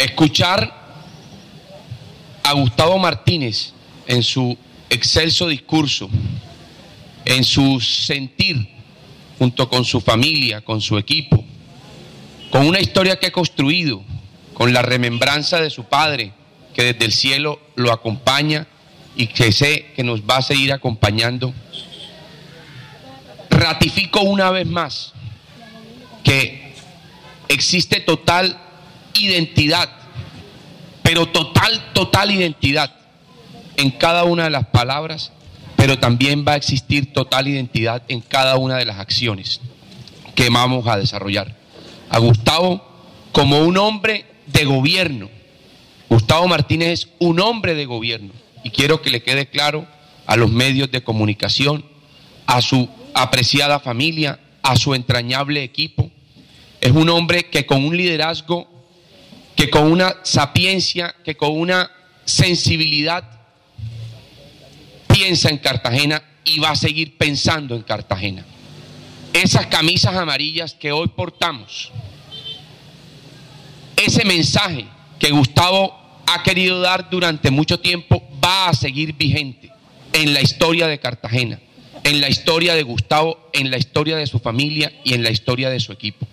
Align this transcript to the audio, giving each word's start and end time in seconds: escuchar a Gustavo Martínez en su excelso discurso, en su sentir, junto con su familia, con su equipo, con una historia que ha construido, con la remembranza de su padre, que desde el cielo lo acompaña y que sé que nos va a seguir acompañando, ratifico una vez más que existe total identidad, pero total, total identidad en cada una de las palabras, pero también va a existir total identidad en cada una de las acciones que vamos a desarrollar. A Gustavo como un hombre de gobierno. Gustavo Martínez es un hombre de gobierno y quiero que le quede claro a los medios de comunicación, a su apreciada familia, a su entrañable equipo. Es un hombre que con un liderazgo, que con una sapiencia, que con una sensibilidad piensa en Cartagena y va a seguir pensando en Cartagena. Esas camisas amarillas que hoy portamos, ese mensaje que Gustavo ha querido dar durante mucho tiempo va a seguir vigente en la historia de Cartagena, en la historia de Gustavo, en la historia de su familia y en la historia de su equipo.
escuchar 0.00 0.72
a 2.42 2.52
Gustavo 2.54 2.98
Martínez 2.98 3.74
en 4.06 4.22
su 4.22 4.56
excelso 4.88 5.46
discurso, 5.46 6.08
en 7.26 7.44
su 7.44 7.80
sentir, 7.80 8.66
junto 9.38 9.68
con 9.68 9.84
su 9.84 10.00
familia, 10.00 10.62
con 10.62 10.80
su 10.80 10.96
equipo, 10.96 11.44
con 12.50 12.66
una 12.66 12.80
historia 12.80 13.18
que 13.20 13.26
ha 13.26 13.32
construido, 13.32 14.02
con 14.54 14.72
la 14.72 14.80
remembranza 14.80 15.60
de 15.60 15.68
su 15.68 15.84
padre, 15.84 16.32
que 16.74 16.82
desde 16.82 17.04
el 17.04 17.12
cielo 17.12 17.60
lo 17.76 17.92
acompaña 17.92 18.66
y 19.16 19.26
que 19.26 19.52
sé 19.52 19.92
que 19.94 20.02
nos 20.02 20.22
va 20.22 20.38
a 20.38 20.42
seguir 20.42 20.72
acompañando, 20.72 21.52
ratifico 23.50 24.22
una 24.22 24.50
vez 24.50 24.66
más 24.66 25.12
que 26.24 26.72
existe 27.48 28.00
total 28.00 28.69
identidad, 29.14 29.88
pero 31.02 31.26
total, 31.26 31.92
total 31.92 32.30
identidad 32.30 32.94
en 33.76 33.90
cada 33.90 34.24
una 34.24 34.44
de 34.44 34.50
las 34.50 34.66
palabras, 34.66 35.32
pero 35.76 35.98
también 35.98 36.44
va 36.46 36.52
a 36.52 36.56
existir 36.56 37.12
total 37.12 37.48
identidad 37.48 38.02
en 38.08 38.20
cada 38.20 38.56
una 38.56 38.76
de 38.76 38.84
las 38.84 38.98
acciones 38.98 39.60
que 40.34 40.50
vamos 40.50 40.86
a 40.86 40.96
desarrollar. 40.96 41.56
A 42.10 42.18
Gustavo 42.18 42.84
como 43.32 43.60
un 43.60 43.76
hombre 43.76 44.26
de 44.46 44.64
gobierno. 44.64 45.28
Gustavo 46.08 46.48
Martínez 46.48 46.88
es 46.88 47.08
un 47.18 47.40
hombre 47.40 47.74
de 47.74 47.86
gobierno 47.86 48.32
y 48.64 48.70
quiero 48.70 49.00
que 49.00 49.10
le 49.10 49.22
quede 49.22 49.46
claro 49.46 49.86
a 50.26 50.36
los 50.36 50.50
medios 50.50 50.90
de 50.90 51.02
comunicación, 51.02 51.84
a 52.46 52.60
su 52.60 52.88
apreciada 53.14 53.80
familia, 53.80 54.40
a 54.62 54.76
su 54.76 54.94
entrañable 54.94 55.62
equipo. 55.62 56.10
Es 56.80 56.92
un 56.92 57.08
hombre 57.08 57.44
que 57.44 57.66
con 57.66 57.84
un 57.84 57.96
liderazgo, 57.96 58.68
que 59.60 59.68
con 59.68 59.92
una 59.92 60.16
sapiencia, 60.22 61.14
que 61.22 61.36
con 61.36 61.50
una 61.50 61.90
sensibilidad 62.24 63.22
piensa 65.06 65.50
en 65.50 65.58
Cartagena 65.58 66.22
y 66.46 66.60
va 66.60 66.70
a 66.70 66.76
seguir 66.76 67.18
pensando 67.18 67.76
en 67.76 67.82
Cartagena. 67.82 68.42
Esas 69.34 69.66
camisas 69.66 70.16
amarillas 70.16 70.72
que 70.72 70.92
hoy 70.92 71.08
portamos, 71.08 71.92
ese 73.98 74.24
mensaje 74.24 74.86
que 75.18 75.30
Gustavo 75.30 75.94
ha 76.26 76.42
querido 76.42 76.80
dar 76.80 77.10
durante 77.10 77.50
mucho 77.50 77.78
tiempo 77.80 78.26
va 78.42 78.70
a 78.70 78.74
seguir 78.74 79.12
vigente 79.12 79.70
en 80.14 80.32
la 80.32 80.40
historia 80.40 80.86
de 80.86 80.98
Cartagena, 81.00 81.60
en 82.02 82.22
la 82.22 82.30
historia 82.30 82.74
de 82.74 82.82
Gustavo, 82.82 83.50
en 83.52 83.70
la 83.70 83.76
historia 83.76 84.16
de 84.16 84.26
su 84.26 84.38
familia 84.38 84.90
y 85.04 85.12
en 85.12 85.22
la 85.22 85.30
historia 85.30 85.68
de 85.68 85.80
su 85.80 85.92
equipo. 85.92 86.26